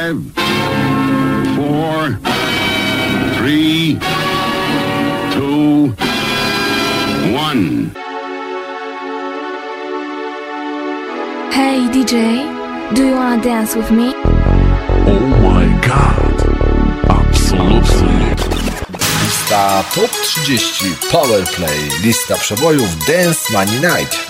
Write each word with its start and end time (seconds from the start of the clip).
Five, 0.00 0.22
four, 1.56 2.16
three, 3.36 3.98
two, 5.34 5.92
one. 7.36 7.90
Hey 11.52 11.86
DJ, 11.92 12.14
do 12.94 13.08
you 13.08 13.14
wanna 13.14 13.42
dance 13.42 13.76
with 13.76 13.90
me? 13.90 14.14
Oh 15.06 15.26
my 15.42 15.66
god. 15.86 16.36
Absolutnie. 17.18 18.34
Lista 19.22 19.84
Top 19.94 20.10
30 20.10 20.96
Powerplay. 21.10 21.90
Lista 22.02 22.36
przebojów 22.36 23.06
Dancemania. 23.06 24.29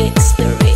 It's 0.00 0.30
the 0.34 0.67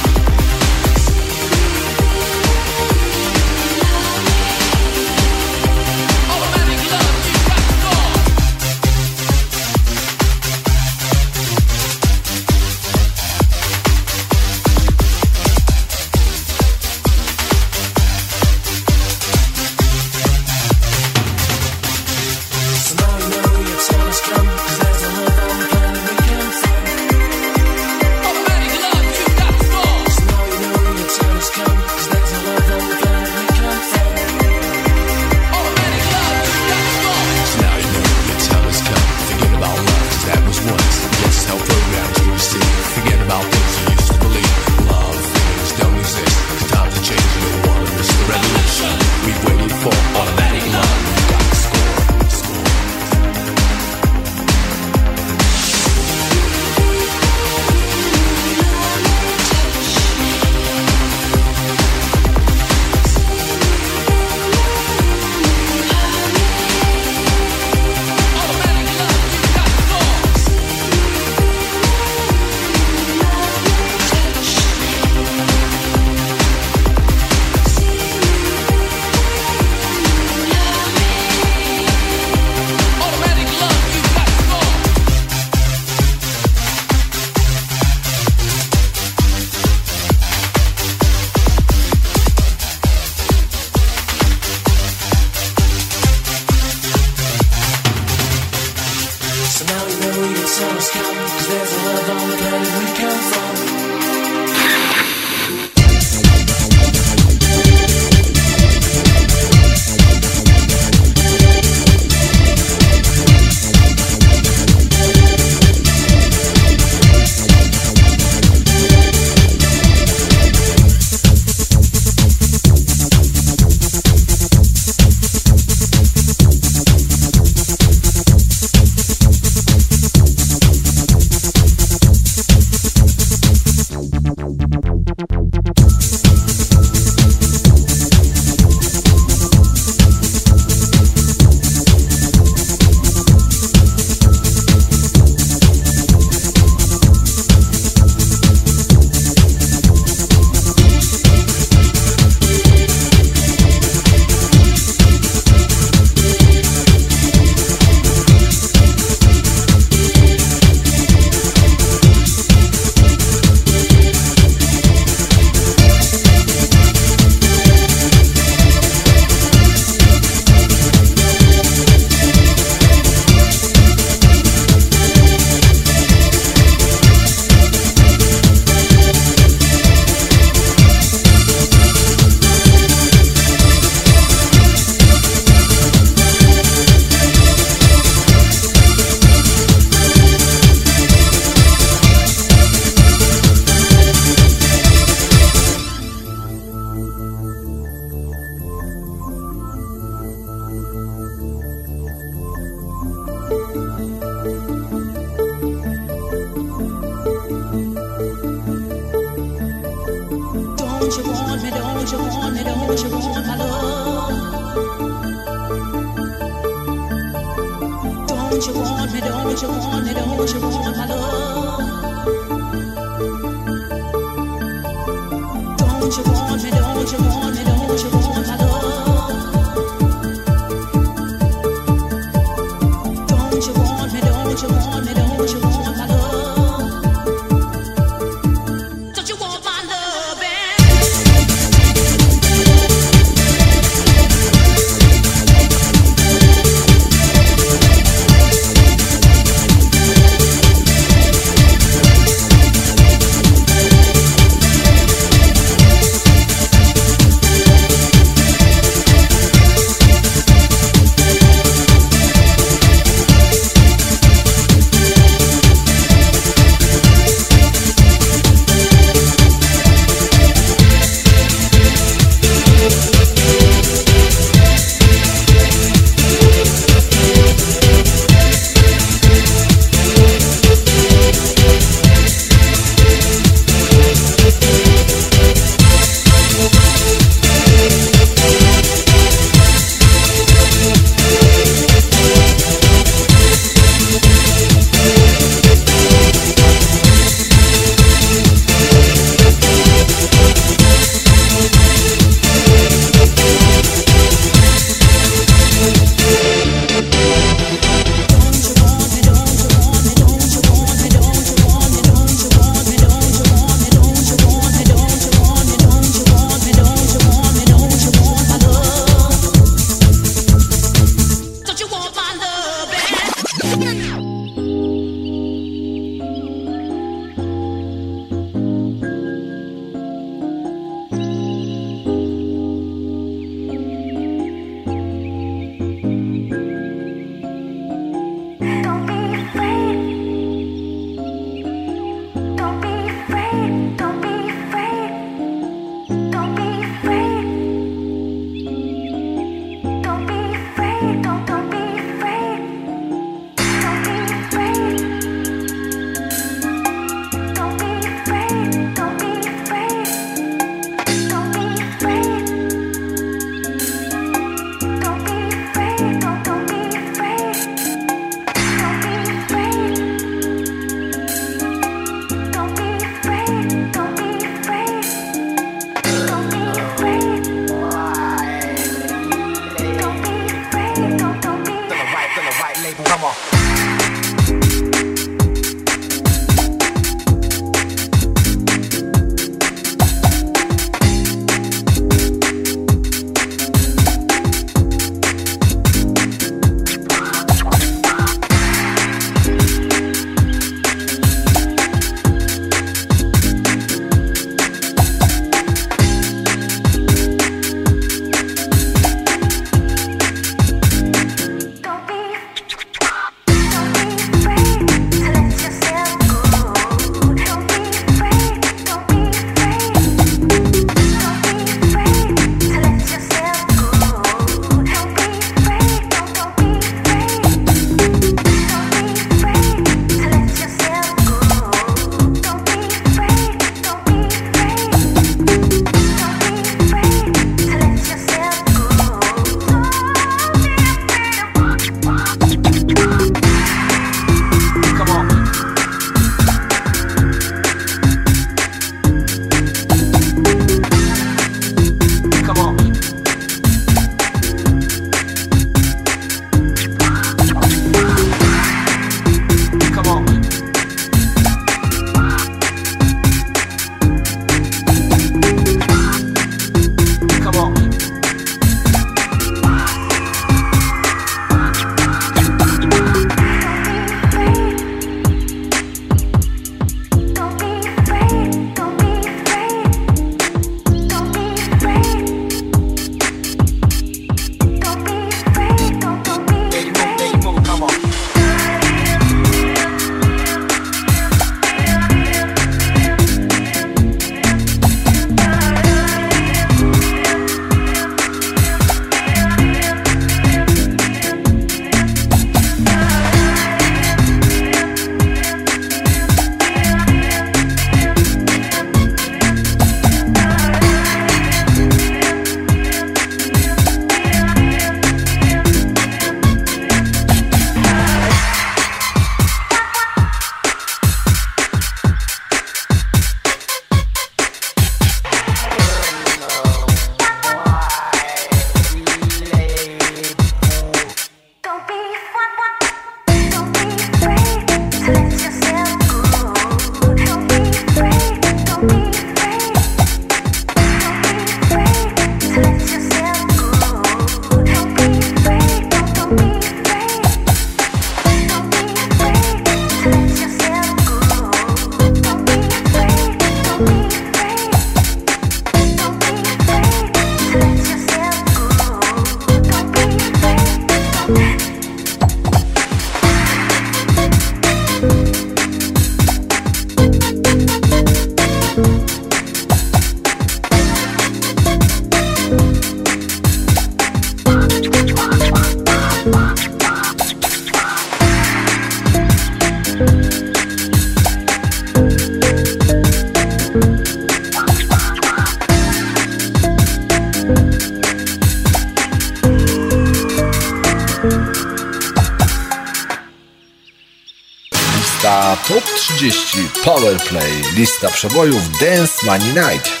przebojów 598.21 598.79
Dance 598.79 599.25
Money 599.25 599.53
Night. 599.53 600.00